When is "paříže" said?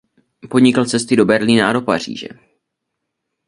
1.81-2.27